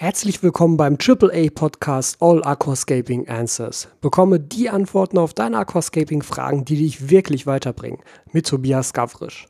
Herzlich 0.00 0.42
willkommen 0.42 0.78
beim 0.78 0.96
AAA 0.96 1.50
Podcast 1.54 2.22
All 2.22 2.42
Aquascaping 2.42 3.28
Answers. 3.28 3.86
Bekomme 4.00 4.40
die 4.40 4.70
Antworten 4.70 5.18
auf 5.18 5.34
deine 5.34 5.58
Aquascaping 5.58 6.22
Fragen, 6.22 6.64
die 6.64 6.76
dich 6.76 7.10
wirklich 7.10 7.46
weiterbringen. 7.46 7.98
Mit 8.32 8.46
Tobias 8.46 8.94
Gavrisch. 8.94 9.46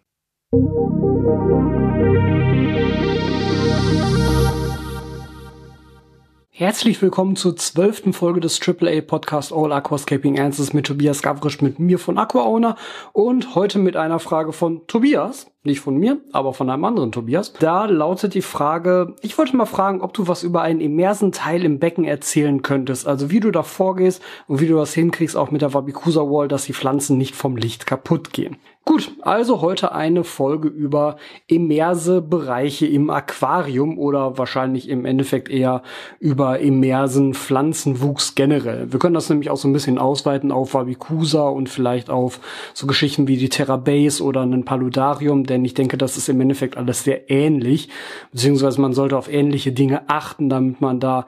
Herzlich 6.48 7.00
willkommen 7.00 7.36
zur 7.36 7.54
zwölften 7.54 8.12
Folge 8.12 8.40
des 8.40 8.60
AAA 8.60 9.02
Podcast 9.02 9.52
All 9.52 9.70
Aquascaping 9.70 10.40
Answers 10.40 10.72
mit 10.72 10.84
Tobias 10.84 11.22
Gavrisch, 11.22 11.60
mit 11.62 11.78
mir 11.78 12.00
von 12.00 12.18
AquaOwner 12.18 12.74
und 13.12 13.54
heute 13.54 13.78
mit 13.78 13.94
einer 13.94 14.18
Frage 14.18 14.52
von 14.52 14.84
Tobias. 14.88 15.46
Nicht 15.62 15.80
von 15.80 15.98
mir, 15.98 16.22
aber 16.32 16.54
von 16.54 16.70
einem 16.70 16.86
anderen 16.86 17.12
Tobias. 17.12 17.52
Da 17.52 17.84
lautet 17.84 18.32
die 18.32 18.40
Frage, 18.40 19.14
ich 19.20 19.36
wollte 19.36 19.54
mal 19.56 19.66
fragen, 19.66 20.00
ob 20.00 20.14
du 20.14 20.26
was 20.26 20.42
über 20.42 20.62
einen 20.62 20.80
immersen 20.80 21.32
Teil 21.32 21.66
im 21.66 21.78
Becken 21.78 22.04
erzählen 22.04 22.62
könntest. 22.62 23.06
Also 23.06 23.30
wie 23.30 23.40
du 23.40 23.50
da 23.50 23.62
vorgehst 23.62 24.22
und 24.46 24.60
wie 24.60 24.68
du 24.68 24.76
das 24.76 24.94
hinkriegst, 24.94 25.36
auch 25.36 25.50
mit 25.50 25.60
der 25.60 25.74
Wabicusa 25.74 26.22
Wall, 26.22 26.48
dass 26.48 26.64
die 26.64 26.72
Pflanzen 26.72 27.18
nicht 27.18 27.34
vom 27.34 27.58
Licht 27.58 27.84
kaputt 27.84 28.32
gehen. 28.32 28.56
Gut, 28.86 29.12
also 29.20 29.60
heute 29.60 29.92
eine 29.92 30.24
Folge 30.24 30.66
über 30.66 31.16
immerse 31.46 32.22
Bereiche 32.22 32.86
im 32.86 33.10
Aquarium 33.10 33.98
oder 33.98 34.38
wahrscheinlich 34.38 34.88
im 34.88 35.04
Endeffekt 35.04 35.50
eher 35.50 35.82
über 36.18 36.58
immersen 36.58 37.34
Pflanzenwuchs 37.34 38.34
generell. 38.34 38.90
Wir 38.90 38.98
können 38.98 39.14
das 39.14 39.28
nämlich 39.28 39.50
auch 39.50 39.58
so 39.58 39.68
ein 39.68 39.74
bisschen 39.74 39.98
ausweiten 39.98 40.50
auf 40.50 40.72
Wabicusa 40.72 41.46
und 41.46 41.68
vielleicht 41.68 42.08
auf 42.08 42.40
so 42.72 42.86
Geschichten 42.86 43.28
wie 43.28 43.36
die 43.36 43.50
Terra 43.50 43.76
Base 43.76 44.24
oder 44.24 44.42
ein 44.42 44.64
Paludarium, 44.64 45.44
denn 45.50 45.64
ich 45.64 45.74
denke, 45.74 45.98
das 45.98 46.16
ist 46.16 46.28
im 46.28 46.40
Endeffekt 46.40 46.76
alles 46.76 47.04
sehr 47.04 47.30
ähnlich, 47.30 47.88
beziehungsweise 48.32 48.80
man 48.80 48.94
sollte 48.94 49.18
auf 49.18 49.30
ähnliche 49.30 49.72
Dinge 49.72 50.08
achten, 50.08 50.48
damit 50.48 50.80
man 50.80 51.00
da 51.00 51.26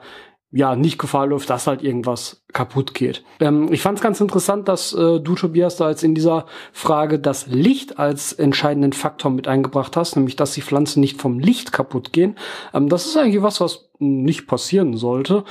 ja 0.53 0.75
nicht 0.75 0.99
Gefahr 0.99 1.25
läuft, 1.25 1.49
dass 1.49 1.65
halt 1.65 1.81
irgendwas 1.81 2.43
kaputt 2.53 2.93
geht. 2.93 3.23
Ähm, 3.39 3.73
ich 3.73 3.81
fand 3.81 3.97
es 3.97 4.03
ganz 4.03 4.21
interessant, 4.21 4.67
dass 4.67 4.93
äh, 4.93 5.19
du 5.19 5.33
Tobias 5.33 5.77
da 5.77 5.89
jetzt 5.89 6.03
in 6.03 6.13
dieser 6.13 6.45
Frage 6.71 7.17
das 7.17 7.47
Licht 7.47 7.97
als 7.97 8.33
entscheidenden 8.33 8.93
Faktor 8.93 9.31
mit 9.31 9.47
eingebracht 9.47 9.97
hast, 9.97 10.15
nämlich 10.15 10.35
dass 10.35 10.53
die 10.53 10.61
Pflanzen 10.61 10.99
nicht 10.99 11.19
vom 11.19 11.39
Licht 11.39 11.71
kaputt 11.71 12.13
gehen. 12.13 12.35
Ähm, 12.71 12.87
das 12.87 13.07
ist 13.07 13.17
eigentlich 13.17 13.41
was, 13.41 13.61
was 13.61 13.89
nicht 13.97 14.45
passieren 14.45 14.95
sollte. 14.95 15.43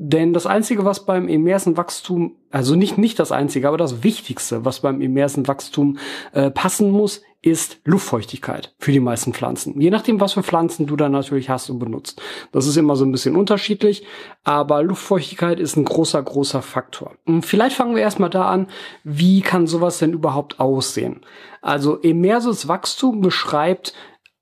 Denn 0.00 0.32
das 0.32 0.46
Einzige, 0.46 0.84
was 0.84 1.04
beim 1.04 1.26
immersen 1.26 1.76
Wachstum, 1.76 2.36
also 2.52 2.76
nicht, 2.76 2.98
nicht 2.98 3.18
das 3.18 3.32
Einzige, 3.32 3.66
aber 3.66 3.78
das 3.78 4.04
Wichtigste, 4.04 4.64
was 4.64 4.78
beim 4.78 5.00
immersen 5.00 5.48
Wachstum 5.48 5.98
äh, 6.32 6.52
passen 6.52 6.92
muss, 6.92 7.20
ist 7.42 7.80
Luftfeuchtigkeit 7.84 8.76
für 8.78 8.92
die 8.92 9.00
meisten 9.00 9.34
Pflanzen. 9.34 9.80
Je 9.80 9.90
nachdem, 9.90 10.20
was 10.20 10.34
für 10.34 10.44
Pflanzen 10.44 10.86
du 10.86 10.94
da 10.94 11.08
natürlich 11.08 11.50
hast 11.50 11.68
und 11.68 11.80
benutzt. 11.80 12.22
Das 12.52 12.68
ist 12.68 12.76
immer 12.76 12.94
so 12.94 13.04
ein 13.04 13.10
bisschen 13.10 13.34
unterschiedlich, 13.34 14.06
aber 14.44 14.84
Luftfeuchtigkeit 14.84 15.58
ist 15.58 15.76
ein 15.76 15.84
großer, 15.84 16.22
großer 16.22 16.62
Faktor. 16.62 17.16
Und 17.26 17.44
vielleicht 17.44 17.74
fangen 17.74 17.96
wir 17.96 18.02
erstmal 18.02 18.30
da 18.30 18.48
an, 18.48 18.68
wie 19.02 19.40
kann 19.40 19.66
sowas 19.66 19.98
denn 19.98 20.12
überhaupt 20.12 20.60
aussehen? 20.60 21.22
Also 21.60 21.96
immerses 21.96 22.68
Wachstum 22.68 23.20
beschreibt 23.20 23.94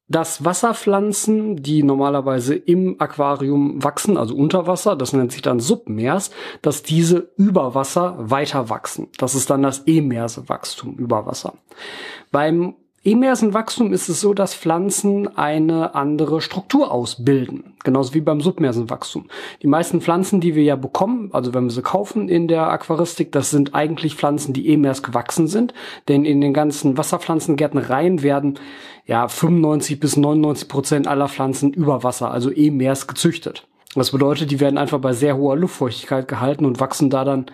dass 0.08 0.44
Wasserpflanzen, 0.44 1.56
die 1.56 1.82
normalerweise 1.82 2.54
im 2.54 3.00
Aquarium 3.00 3.82
wachsen, 3.82 4.16
also 4.16 4.36
unter 4.36 4.66
Wasser, 4.66 4.94
das 4.94 5.12
nennt 5.12 5.32
sich 5.32 5.42
dann 5.42 5.60
Submers, 5.60 6.30
dass 6.62 6.82
diese 6.82 7.30
über 7.36 7.74
Wasser 7.74 8.14
weiter 8.18 8.68
wachsen. 8.68 9.08
Das 9.18 9.34
ist 9.34 9.50
dann 9.50 9.62
das 9.62 9.80
emerse 9.86 10.48
Wachstum 10.48 10.96
über 10.96 11.26
Wasser. 11.26 11.54
Beim 12.30 12.74
Emersen 13.06 13.54
Wachstum 13.54 13.92
ist 13.92 14.08
es 14.08 14.20
so, 14.20 14.34
dass 14.34 14.52
Pflanzen 14.52 15.36
eine 15.36 15.94
andere 15.94 16.40
Struktur 16.40 16.90
ausbilden. 16.90 17.75
Genauso 17.86 18.14
wie 18.14 18.20
beim 18.20 18.40
submersen 18.40 18.90
Wachstum. 18.90 19.28
Die 19.62 19.68
meisten 19.68 20.00
Pflanzen, 20.00 20.40
die 20.40 20.56
wir 20.56 20.64
ja 20.64 20.74
bekommen, 20.74 21.30
also 21.32 21.54
wenn 21.54 21.66
wir 21.66 21.70
sie 21.70 21.82
kaufen 21.82 22.28
in 22.28 22.48
der 22.48 22.68
Aquaristik, 22.68 23.30
das 23.30 23.50
sind 23.50 23.76
eigentlich 23.76 24.16
Pflanzen, 24.16 24.52
die 24.52 24.72
emers 24.72 25.04
gewachsen 25.04 25.46
sind. 25.46 25.72
Denn 26.08 26.24
in 26.24 26.40
den 26.40 26.52
ganzen 26.52 26.98
Wasserpflanzengärtnereien 26.98 28.24
werden 28.24 28.58
ja 29.06 29.28
95 29.28 30.00
bis 30.00 30.16
99 30.16 30.66
Prozent 30.66 31.06
aller 31.06 31.28
Pflanzen 31.28 31.72
über 31.72 32.02
Wasser, 32.02 32.32
also 32.32 32.50
emers 32.50 33.06
gezüchtet. 33.06 33.68
Das 33.94 34.10
bedeutet, 34.10 34.50
die 34.50 34.58
werden 34.58 34.78
einfach 34.78 34.98
bei 34.98 35.12
sehr 35.12 35.36
hoher 35.36 35.54
Luftfeuchtigkeit 35.54 36.26
gehalten 36.26 36.64
und 36.64 36.80
wachsen 36.80 37.08
da 37.08 37.24
dann 37.24 37.46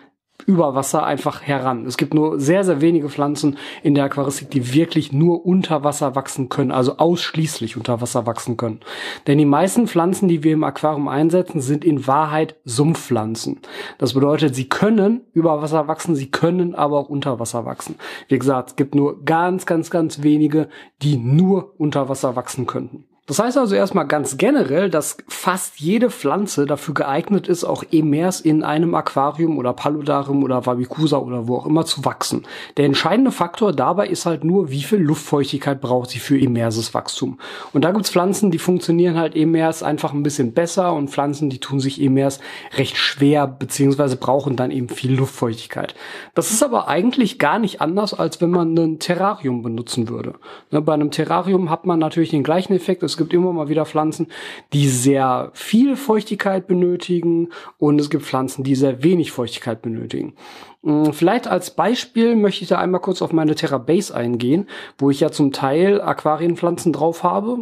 über 0.46 0.74
Wasser 0.74 1.04
einfach 1.04 1.42
heran. 1.42 1.86
Es 1.86 1.96
gibt 1.96 2.14
nur 2.14 2.40
sehr, 2.40 2.64
sehr 2.64 2.80
wenige 2.80 3.08
Pflanzen 3.08 3.58
in 3.82 3.94
der 3.94 4.04
Aquaristik, 4.04 4.50
die 4.50 4.74
wirklich 4.74 5.12
nur 5.12 5.44
unter 5.44 5.84
Wasser 5.84 6.14
wachsen 6.14 6.48
können, 6.48 6.72
also 6.72 6.96
ausschließlich 6.98 7.76
unter 7.76 8.00
Wasser 8.00 8.26
wachsen 8.26 8.56
können. 8.56 8.80
Denn 9.26 9.38
die 9.38 9.44
meisten 9.44 9.86
Pflanzen, 9.86 10.28
die 10.28 10.42
wir 10.42 10.52
im 10.52 10.64
Aquarium 10.64 11.08
einsetzen, 11.08 11.60
sind 11.60 11.84
in 11.84 12.06
Wahrheit 12.06 12.56
Sumpfpflanzen. 12.64 13.60
Das 13.98 14.14
bedeutet, 14.14 14.54
sie 14.54 14.68
können 14.68 15.22
über 15.32 15.62
Wasser 15.62 15.88
wachsen, 15.88 16.14
sie 16.14 16.30
können 16.30 16.74
aber 16.74 16.98
auch 16.98 17.08
unter 17.08 17.38
Wasser 17.38 17.64
wachsen. 17.64 17.96
Wie 18.28 18.38
gesagt, 18.38 18.70
es 18.70 18.76
gibt 18.76 18.94
nur 18.94 19.24
ganz, 19.24 19.66
ganz, 19.66 19.90
ganz 19.90 20.22
wenige, 20.22 20.68
die 21.02 21.16
nur 21.16 21.74
unter 21.78 22.08
Wasser 22.08 22.36
wachsen 22.36 22.66
könnten. 22.66 23.04
Das 23.26 23.38
heißt 23.38 23.56
also 23.56 23.76
erstmal 23.76 24.08
ganz 24.08 24.36
generell, 24.36 24.90
dass 24.90 25.16
fast 25.28 25.78
jede 25.78 26.10
Pflanze 26.10 26.66
dafür 26.66 26.92
geeignet 26.94 27.46
ist, 27.46 27.62
auch 27.62 27.84
emers 27.92 28.40
in 28.40 28.64
einem 28.64 28.96
Aquarium 28.96 29.58
oder 29.58 29.72
Paludarium 29.74 30.42
oder 30.42 30.66
Wabicusa 30.66 31.18
oder 31.18 31.46
wo 31.46 31.54
auch 31.56 31.66
immer 31.66 31.86
zu 31.86 32.04
wachsen. 32.04 32.44
Der 32.76 32.84
entscheidende 32.84 33.30
Faktor 33.30 33.72
dabei 33.72 34.08
ist 34.08 34.26
halt 34.26 34.42
nur, 34.42 34.72
wie 34.72 34.82
viel 34.82 34.98
Luftfeuchtigkeit 34.98 35.80
braucht 35.80 36.10
sie 36.10 36.18
für 36.18 36.36
emerses 36.36 36.94
Wachstum. 36.94 37.38
Und 37.72 37.84
da 37.84 37.92
gibt's 37.92 38.10
Pflanzen, 38.10 38.50
die 38.50 38.58
funktionieren 38.58 39.16
halt 39.16 39.36
emers 39.36 39.84
einfach 39.84 40.12
ein 40.12 40.24
bisschen 40.24 40.52
besser 40.52 40.92
und 40.92 41.08
Pflanzen, 41.08 41.48
die 41.48 41.60
tun 41.60 41.78
sich 41.78 42.00
emers 42.00 42.40
recht 42.76 42.96
schwer 42.96 43.46
beziehungsweise 43.46 44.16
brauchen 44.16 44.56
dann 44.56 44.72
eben 44.72 44.88
viel 44.88 45.14
Luftfeuchtigkeit. 45.14 45.94
Das 46.34 46.50
ist 46.50 46.64
aber 46.64 46.88
eigentlich 46.88 47.38
gar 47.38 47.60
nicht 47.60 47.80
anders, 47.80 48.14
als 48.14 48.40
wenn 48.40 48.50
man 48.50 48.74
ein 48.74 48.98
Terrarium 48.98 49.62
benutzen 49.62 50.08
würde. 50.08 50.34
Ne, 50.72 50.82
bei 50.82 50.94
einem 50.94 51.12
Terrarium 51.12 51.70
hat 51.70 51.86
man 51.86 52.00
natürlich 52.00 52.30
den 52.30 52.42
gleichen 52.42 52.72
Effekt 52.72 53.04
es 53.12 53.16
gibt 53.16 53.32
immer 53.32 53.52
mal 53.52 53.68
wieder 53.68 53.86
Pflanzen, 53.86 54.28
die 54.72 54.88
sehr 54.88 55.50
viel 55.54 55.96
Feuchtigkeit 55.96 56.66
benötigen 56.66 57.50
und 57.78 58.00
es 58.00 58.10
gibt 58.10 58.24
Pflanzen, 58.24 58.64
die 58.64 58.74
sehr 58.74 59.02
wenig 59.02 59.32
Feuchtigkeit 59.32 59.82
benötigen. 59.82 60.34
Mm, 60.82 61.10
vielleicht 61.12 61.46
als 61.46 61.74
Beispiel 61.74 62.34
möchte 62.36 62.62
ich 62.62 62.68
da 62.68 62.78
einmal 62.78 63.00
kurz 63.00 63.22
auf 63.22 63.32
meine 63.32 63.54
Terra 63.54 63.78
Base 63.78 64.14
eingehen, 64.14 64.66
wo 64.98 65.10
ich 65.10 65.20
ja 65.20 65.30
zum 65.30 65.52
Teil 65.52 66.00
Aquarienpflanzen 66.00 66.92
drauf 66.92 67.22
habe. 67.22 67.58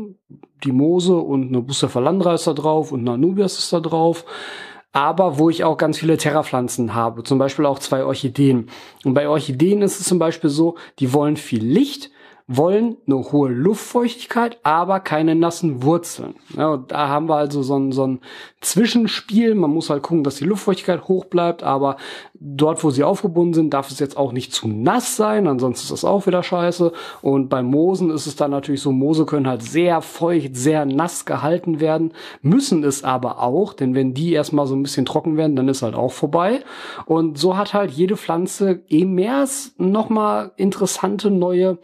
Die 0.65 0.72
Moose 0.72 1.16
und 1.16 1.49
eine 1.49 1.62
Bucephalandra 1.62 2.34
ist 2.34 2.47
da 2.47 2.53
drauf 2.53 2.93
und 2.93 3.00
eine 3.00 3.12
Anubias 3.12 3.59
ist 3.59 3.72
da 3.72 3.81
drauf 3.81 4.25
aber 4.93 5.38
wo 5.38 5.50
ich 5.50 5.62
auch 5.62 5.77
ganz 5.77 5.99
viele 5.99 6.17
Terrapflanzen 6.17 6.94
habe, 6.94 7.22
zum 7.22 7.38
Beispiel 7.38 7.65
auch 7.65 7.78
zwei 7.78 8.05
Orchideen. 8.05 8.69
Und 9.05 9.15
bei 9.15 9.28
Orchideen 9.28 9.82
ist 9.82 10.00
es 10.00 10.06
zum 10.09 10.19
Beispiel 10.19 10.50
so, 10.50 10.77
die 10.99 11.12
wollen 11.12 11.37
viel 11.37 11.65
Licht, 11.65 12.11
wollen 12.53 12.97
eine 13.06 13.16
hohe 13.31 13.49
Luftfeuchtigkeit, 13.49 14.59
aber 14.65 14.99
keine 14.99 15.37
nassen 15.37 15.84
Wurzeln. 15.84 16.34
Ja, 16.56 16.78
da 16.78 17.06
haben 17.09 17.28
wir 17.28 17.37
also 17.37 17.62
so 17.62 17.78
ein, 17.78 17.93
so 17.93 18.05
ein 18.05 18.21
Zwischenspiel. 18.61 19.55
Man 19.55 19.71
muss 19.71 19.88
halt 19.88 20.03
gucken, 20.03 20.25
dass 20.25 20.34
die 20.34 20.47
Luftfeuchtigkeit 20.47 21.06
hoch 21.06 21.27
bleibt, 21.27 21.62
aber 21.62 21.97
dort, 22.34 22.83
wo 22.83 22.91
sie 22.91 23.05
aufgebunden 23.05 23.55
sind, 23.55 23.72
darf 23.72 23.88
es 23.93 24.00
jetzt 24.00 24.16
auch 24.16 24.33
nicht 24.33 24.53
zu 24.53 24.66
nass 24.66 25.15
sein, 25.15 25.47
ansonsten 25.47 25.84
ist 25.84 25.93
das 25.93 26.05
auch 26.05 26.27
wieder 26.27 26.43
scheiße. 26.43 26.93
Und 27.22 27.50
bei 27.50 27.62
Moosen 27.62 28.11
ist 28.11 28.27
es 28.27 28.34
dann 28.34 28.50
natürlich 28.50 28.82
so, 28.82 28.91
Moose 28.91 29.27
können 29.27 29.47
halt 29.47 29.62
sehr 29.62 30.03
feucht, 30.03 30.56
sehr 30.56 30.87
nass 30.87 31.27
gehalten 31.27 31.78
werden, 31.78 32.12
müssen 32.43 32.82
es 32.82 33.05
aber 33.05 33.41
auch, 33.41 33.75
denn 33.75 33.94
wenn 33.94 34.12
die 34.12 34.32
erstmal 34.32 34.67
so 34.67 34.75
ein 34.75 34.82
bisschen 34.82 35.06
trocken 35.06 35.37
werden, 35.37 35.55
dann 35.55 35.69
ist 35.69 35.82
halt 35.82 35.94
auch 35.94 36.12
vorbei. 36.12 36.65
Und 37.06 37.38
so 37.38 37.56
hat 37.56 37.75
halt 37.75 37.93
jede 37.93 38.17
Pflanze 38.17 38.82
eh 38.88 39.05
mehr 39.05 39.47
nochmal 39.78 40.50
interessante 40.56 41.31
neue 41.31 41.78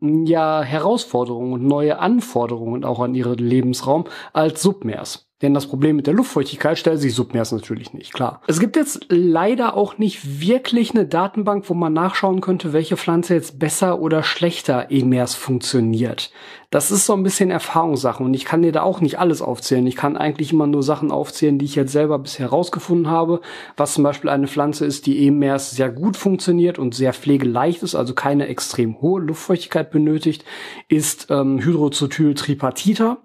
ja 0.00 0.62
Herausforderungen 0.62 1.52
und 1.52 1.66
neue 1.66 1.98
Anforderungen 1.98 2.84
auch 2.84 3.00
an 3.00 3.14
ihren 3.14 3.38
Lebensraum 3.38 4.04
als 4.32 4.62
Submers. 4.62 5.29
Denn 5.42 5.54
das 5.54 5.66
Problem 5.66 5.96
mit 5.96 6.06
der 6.06 6.12
Luftfeuchtigkeit 6.12 6.78
stellt 6.78 7.00
sich 7.00 7.14
Submers 7.14 7.50
natürlich 7.50 7.94
nicht, 7.94 8.12
klar. 8.12 8.42
Es 8.46 8.60
gibt 8.60 8.76
jetzt 8.76 9.06
leider 9.08 9.74
auch 9.74 9.96
nicht 9.96 10.40
wirklich 10.40 10.90
eine 10.90 11.06
Datenbank, 11.06 11.64
wo 11.68 11.74
man 11.74 11.94
nachschauen 11.94 12.42
könnte, 12.42 12.74
welche 12.74 12.98
Pflanze 12.98 13.34
jetzt 13.34 13.58
besser 13.58 14.00
oder 14.00 14.22
schlechter 14.22 14.90
EMERS 14.90 15.34
funktioniert. 15.34 16.30
Das 16.68 16.90
ist 16.90 17.06
so 17.06 17.14
ein 17.14 17.22
bisschen 17.22 17.50
Erfahrungssache 17.50 18.22
und 18.22 18.34
ich 18.34 18.44
kann 18.44 18.62
dir 18.62 18.70
da 18.70 18.82
auch 18.82 19.00
nicht 19.00 19.18
alles 19.18 19.40
aufzählen. 19.40 19.86
Ich 19.86 19.96
kann 19.96 20.16
eigentlich 20.16 20.52
immer 20.52 20.66
nur 20.66 20.82
Sachen 20.82 21.10
aufzählen, 21.10 21.58
die 21.58 21.64
ich 21.64 21.74
jetzt 21.74 21.90
selber 21.90 22.18
bisher 22.18 22.46
herausgefunden 22.46 23.10
habe. 23.10 23.40
Was 23.76 23.94
zum 23.94 24.04
Beispiel 24.04 24.30
eine 24.30 24.46
Pflanze 24.46 24.84
ist, 24.84 25.06
die 25.06 25.26
EMERS 25.26 25.70
sehr 25.70 25.90
gut 25.90 26.18
funktioniert 26.18 26.78
und 26.78 26.94
sehr 26.94 27.14
pflegeleicht 27.14 27.82
ist, 27.82 27.94
also 27.94 28.14
keine 28.14 28.46
extrem 28.46 29.00
hohe 29.00 29.22
Luftfeuchtigkeit 29.22 29.90
benötigt, 29.90 30.44
ist 30.88 31.28
ähm, 31.30 31.60
Hydrozotyl 31.60 32.34
tripartita. 32.34 33.16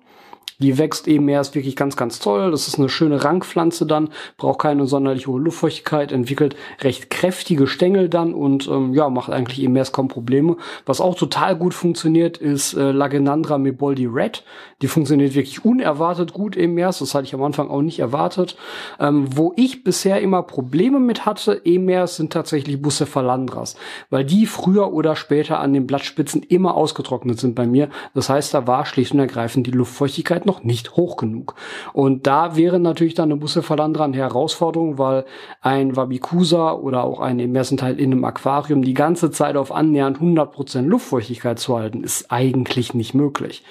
Die 0.59 0.77
wächst 0.77 1.07
eben 1.07 1.27
erst 1.27 1.55
wirklich 1.55 1.75
ganz, 1.75 1.97
ganz 1.97 2.19
toll. 2.19 2.51
Das 2.51 2.67
ist 2.67 2.79
eine 2.79 2.89
schöne 2.89 3.23
Rankpflanze 3.23 3.85
dann, 3.85 4.09
braucht 4.37 4.59
keine 4.59 4.85
sonderlich 4.87 5.27
hohe 5.27 5.41
Luftfeuchtigkeit, 5.41 6.11
entwickelt 6.11 6.55
recht 6.81 7.09
kräftige 7.09 7.67
Stängel 7.67 8.09
dann 8.09 8.33
und 8.33 8.67
ähm, 8.67 8.93
ja, 8.93 9.09
macht 9.09 9.29
eigentlich 9.29 9.61
eben 9.61 9.75
erst 9.75 9.93
kaum 9.93 10.07
Probleme. 10.07 10.57
Was 10.85 11.01
auch 11.01 11.15
total 11.15 11.55
gut 11.55 11.73
funktioniert, 11.73 12.37
ist 12.37 12.73
äh, 12.73 12.91
Lagenandra 12.91 13.57
meboldi 13.57 14.05
Red. 14.05 14.43
Die 14.81 14.87
funktioniert 14.87 15.35
wirklich 15.35 15.63
unerwartet 15.63 16.33
gut 16.33 16.55
eben 16.55 16.77
erst. 16.77 17.01
Das 17.01 17.15
hatte 17.15 17.25
ich 17.25 17.33
am 17.33 17.43
Anfang 17.43 17.69
auch 17.69 17.81
nicht 17.81 17.99
erwartet. 17.99 18.57
Ähm, 18.99 19.27
wo 19.35 19.53
ich 19.55 19.83
bisher 19.83 20.21
immer 20.21 20.43
Probleme 20.43 20.99
mit 20.99 21.25
hatte, 21.25 21.61
eben 21.63 21.87
erst 21.89 22.17
sind 22.17 22.31
tatsächlich 22.33 22.81
Bucephalandras, 22.81 23.75
weil 24.09 24.25
die 24.25 24.45
früher 24.45 24.93
oder 24.93 25.15
später 25.15 25.59
an 25.59 25.73
den 25.73 25.87
Blattspitzen 25.87 26.43
immer 26.43 26.75
ausgetrocknet 26.75 27.39
sind 27.39 27.55
bei 27.55 27.67
mir. 27.67 27.89
Das 28.13 28.29
heißt, 28.29 28.53
da 28.53 28.67
war 28.67 28.85
schlicht 28.85 29.13
und 29.13 29.19
ergreifend 29.19 29.67
die 29.67 29.71
Luftfeuchtigkeit 29.71 30.44
noch 30.45 30.63
nicht 30.63 30.95
hoch 30.95 31.17
genug. 31.17 31.55
Und 31.93 32.27
da 32.27 32.55
wäre 32.55 32.79
natürlich 32.79 33.13
dann 33.13 33.31
eine 33.31 33.39
Bucephalandra 33.39 34.05
eine 34.05 34.17
Herausforderung, 34.17 34.97
weil 34.97 35.25
ein 35.61 35.95
Wabicusa 35.95 36.73
oder 36.73 37.03
auch 37.03 37.19
ein 37.19 37.39
im 37.39 37.55
in 37.55 37.81
einem 37.81 38.25
Aquarium 38.25 38.83
die 38.83 38.93
ganze 38.93 39.31
Zeit 39.31 39.55
auf 39.55 39.71
annähernd 39.71 40.19
100% 40.19 40.81
Luftfeuchtigkeit 40.81 41.59
zu 41.59 41.77
halten, 41.77 42.03
ist 42.03 42.31
eigentlich 42.31 42.93
nicht 42.93 43.13
möglich. 43.13 43.63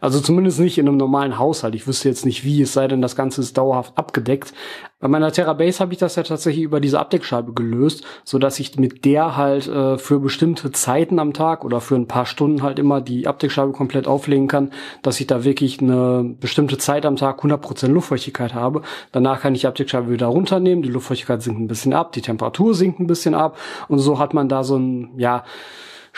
Also 0.00 0.20
zumindest 0.20 0.60
nicht 0.60 0.78
in 0.78 0.88
einem 0.88 0.96
normalen 0.96 1.38
Haushalt. 1.38 1.74
Ich 1.74 1.86
wüsste 1.86 2.08
jetzt 2.08 2.24
nicht 2.24 2.44
wie, 2.44 2.62
es 2.62 2.72
sei 2.72 2.88
denn, 2.88 3.02
das 3.02 3.16
Ganze 3.16 3.40
ist 3.40 3.56
dauerhaft 3.56 3.96
abgedeckt. 3.96 4.52
Bei 5.00 5.06
meiner 5.06 5.30
Terrabase 5.30 5.78
habe 5.78 5.92
ich 5.92 5.98
das 5.98 6.16
ja 6.16 6.24
tatsächlich 6.24 6.64
über 6.64 6.80
diese 6.80 6.98
Abdeckscheibe 6.98 7.52
gelöst, 7.52 8.04
so 8.24 8.38
dass 8.38 8.58
ich 8.58 8.76
mit 8.78 9.04
der 9.04 9.36
halt 9.36 9.68
äh, 9.68 9.96
für 9.96 10.18
bestimmte 10.18 10.72
Zeiten 10.72 11.20
am 11.20 11.32
Tag 11.32 11.64
oder 11.64 11.80
für 11.80 11.94
ein 11.94 12.08
paar 12.08 12.26
Stunden 12.26 12.62
halt 12.62 12.80
immer 12.80 13.00
die 13.00 13.28
Abdeckscheibe 13.28 13.70
komplett 13.72 14.08
auflegen 14.08 14.48
kann, 14.48 14.72
dass 15.02 15.20
ich 15.20 15.28
da 15.28 15.44
wirklich 15.44 15.80
eine 15.80 16.34
bestimmte 16.40 16.78
Zeit 16.78 17.06
am 17.06 17.14
Tag 17.14 17.44
100% 17.44 17.86
Luftfeuchtigkeit 17.88 18.54
habe. 18.54 18.82
Danach 19.12 19.40
kann 19.40 19.54
ich 19.54 19.60
die 19.60 19.66
Abdeckscheibe 19.68 20.10
wieder 20.10 20.26
runternehmen, 20.26 20.82
die 20.82 20.90
Luftfeuchtigkeit 20.90 21.42
sinkt 21.42 21.60
ein 21.60 21.68
bisschen 21.68 21.92
ab, 21.92 22.10
die 22.12 22.22
Temperatur 22.22 22.74
sinkt 22.74 22.98
ein 22.98 23.06
bisschen 23.06 23.34
ab 23.34 23.56
und 23.86 24.00
so 24.00 24.18
hat 24.18 24.34
man 24.34 24.48
da 24.48 24.64
so 24.64 24.76
ein, 24.76 25.10
ja, 25.16 25.44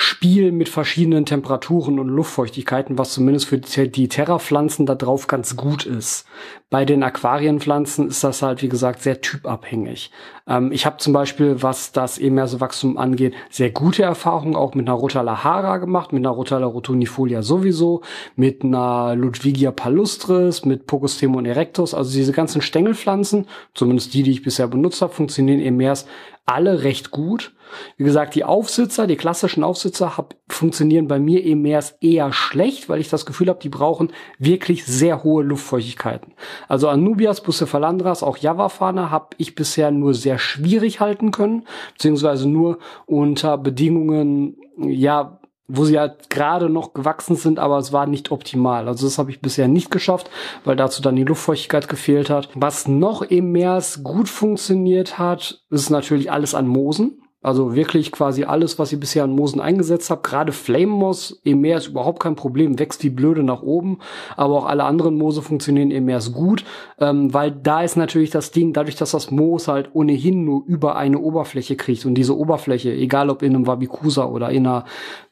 Spiel 0.02 0.50
mit 0.50 0.70
verschiedenen 0.70 1.26
Temperaturen 1.26 1.99
und 1.99 2.08
Luftfeuchtigkeiten, 2.08 2.97
was 2.97 3.12
zumindest 3.12 3.49
für 3.49 3.58
die 3.58 4.08
Terrapflanzen 4.08 4.87
da 4.87 4.94
drauf 4.94 5.26
ganz 5.26 5.56
gut 5.56 5.85
ist. 5.85 6.25
Bei 6.70 6.87
den 6.87 7.02
Aquarienpflanzen 7.02 8.08
ist 8.08 8.25
das 8.25 8.41
halt, 8.41 8.62
wie 8.62 8.70
gesagt, 8.70 9.02
sehr 9.02 9.20
typabhängig. 9.20 10.11
Ähm, 10.49 10.73
ich 10.73 10.87
habe 10.87 10.97
zum 10.97 11.12
Beispiel, 11.12 11.62
was 11.62 11.93
das 11.93 12.17
Emerse-Wachstum 12.17 12.97
angeht, 12.97 13.35
sehr 13.50 13.69
gute 13.73 14.02
Erfahrungen 14.02 14.56
auch 14.56 14.75
mit 14.75 14.88
einer 14.88 14.97
Rotala 14.97 15.76
gemacht, 15.76 16.14
mit 16.14 16.25
einer 16.25 16.35
Rotala 16.35 16.64
rotunifolia 16.64 17.43
sowieso, 17.43 18.00
mit 18.37 18.64
einer 18.64 19.14
Ludwigia 19.14 19.70
palustris, 19.70 20.64
mit 20.64 20.87
Pogostemon 20.87 21.44
erectus, 21.44 21.93
also 21.93 22.11
diese 22.11 22.32
ganzen 22.32 22.62
Stängelpflanzen, 22.62 23.47
zumindest 23.75 24.14
die, 24.14 24.23
die 24.23 24.31
ich 24.31 24.43
bisher 24.43 24.67
benutzt 24.67 25.02
habe, 25.02 25.12
funktionieren 25.12 25.61
Emers 25.61 26.06
alle 26.47 26.85
recht 26.85 27.11
gut. 27.11 27.52
Wie 27.97 28.05
gesagt, 28.05 28.35
die 28.35 28.45
Aufsitzer, 28.45 29.07
die 29.07 29.17
klassischen 29.17 29.65
Aufsitzer 29.65 30.17
hab, 30.17 30.35
funktionieren 30.49 31.09
bei 31.09 31.19
mir 31.19 31.45
eben 31.45 31.63
mehr 31.63 31.83
eher 32.01 32.33
schlecht, 32.33 32.89
weil 32.89 33.01
ich 33.01 33.09
das 33.09 33.27
Gefühl 33.27 33.49
habe, 33.49 33.61
die 33.61 33.69
brauchen 33.69 34.13
wirklich 34.39 34.85
sehr 34.85 35.23
hohe 35.23 35.43
Luftfeuchtigkeiten. 35.43 36.35
Also 36.69 36.89
Anubias, 36.89 37.43
Bucephalandras, 37.43 38.23
auch 38.23 38.37
Javafana 38.37 39.11
habe 39.11 39.29
ich 39.39 39.55
bisher 39.55 39.91
nur 39.91 40.15
sehr 40.15 40.39
schwierig 40.39 41.01
halten 41.01 41.31
können, 41.31 41.65
beziehungsweise 41.93 42.49
nur 42.49 42.79
unter 43.07 43.59
Bedingungen, 43.59 44.57
ja, 44.79 45.41
wo 45.73 45.85
sie 45.85 45.99
halt 45.99 46.31
gerade 46.31 46.69
noch 46.69 46.95
gewachsen 46.95 47.37
sind, 47.37 47.59
aber 47.59 47.79
es 47.79 47.93
war 47.93 48.07
nicht 48.07 48.33
optimal. 48.33 48.89
Also 48.89 49.07
das 49.07 49.19
habe 49.19 49.31
ich 49.31 49.41
bisher 49.41 49.69
nicht 49.69 49.91
geschafft, 49.91 50.29
weil 50.65 50.77
dazu 50.77 51.01
dann 51.01 51.17
die 51.17 51.25
Luftfeuchtigkeit 51.25 51.89
gefehlt 51.89 52.29
hat. 52.29 52.49
Was 52.55 52.89
noch 52.89 53.23
im 53.23 53.53
März 53.53 54.03
gut 54.03 54.29
funktioniert 54.29 55.19
hat, 55.19 55.63
ist 55.71 55.91
natürlich 55.91 56.33
alles 56.33 56.55
an 56.55 56.67
Moosen. 56.67 57.20
Also 57.43 57.75
wirklich 57.75 58.13
quasi 58.13 58.45
alles, 58.45 58.79
was 58.79 58.93
ich 58.93 59.01
bisher 59.01 59.25
an 59.25 59.35
Moosen 59.35 59.63
eingesetzt 59.63 60.11
habe. 60.11 60.21
Gerade 60.21 60.53
Flame 60.53 60.93
Moss 60.93 61.41
im 61.43 61.63
Meer 61.63 61.79
ist 61.79 61.89
überhaupt 61.89 62.23
kein 62.23 62.37
Problem, 62.37 62.79
wächst 62.79 63.03
wie 63.03 63.09
blöde 63.09 63.43
nach 63.43 63.63
oben. 63.63 63.99
Aber 64.37 64.57
auch 64.57 64.67
alle 64.67 64.85
anderen 64.85 65.17
Moose 65.17 65.41
funktionieren 65.41 65.91
im 65.91 66.05
Meer 66.05 66.21
gut, 66.35 66.65
ähm, 66.99 67.33
weil 67.33 67.51
da 67.51 67.83
ist 67.83 67.97
natürlich 67.97 68.29
das 68.29 68.51
Ding, 68.51 68.75
dadurch, 68.75 68.97
dass 68.97 69.13
das 69.13 69.31
Moos 69.31 69.69
halt 69.69 69.89
ohnehin 69.95 70.45
nur 70.45 70.65
über 70.67 70.97
eine 70.97 71.19
Oberfläche 71.19 71.77
kriegt 71.77 72.05
und 72.05 72.15
diese 72.15 72.37
Oberfläche, 72.37 72.93
egal 72.93 73.31
ob 73.31 73.43
in 73.43 73.55
einem 73.55 73.67
Wabicusa 73.67 74.27
oder 74.27 74.51
in 74.51 74.67
einer 74.67 74.85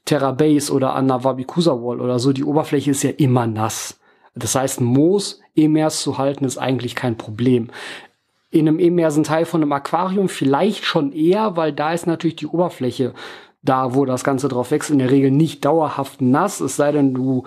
Terra 0.07 0.33
Base 0.33 0.73
oder 0.73 0.95
an 0.95 1.11
einer 1.11 1.25
Wabicusa 1.25 1.73
Wall 1.73 2.01
oder 2.01 2.19
so, 2.19 2.33
die 2.33 2.45
Oberfläche 2.45 2.93
ist 2.93 3.03
ja 3.03 3.11
immer 3.11 3.47
nass. 3.47 4.01
Das 4.35 4.55
heißt, 4.55 4.81
Moos 4.81 5.41
im 5.55 5.73
Meer 5.73 5.91
zu 5.91 6.17
halten 6.17 6.47
ist 6.47 6.57
eigentlich 6.57 6.95
kein 6.95 7.19
Problem 7.19 7.69
in 8.51 8.67
einem 8.67 8.79
immersen 8.79 9.25
Teil 9.25 9.45
von 9.45 9.63
einem 9.63 9.73
Aquarium 9.73 10.29
vielleicht 10.29 10.85
schon 10.85 11.13
eher, 11.13 11.57
weil 11.57 11.73
da 11.73 11.93
ist 11.93 12.07
natürlich 12.07 12.37
die 12.37 12.47
Oberfläche 12.47 13.13
da, 13.63 13.95
wo 13.95 14.05
das 14.05 14.25
Ganze 14.25 14.49
drauf 14.49 14.71
wächst, 14.71 14.91
in 14.91 14.99
der 14.99 15.11
Regel 15.11 15.31
nicht 15.31 15.65
dauerhaft 15.65 16.21
nass, 16.21 16.61
es 16.61 16.77
sei 16.77 16.93
denn, 16.93 17.13
du 17.13 17.45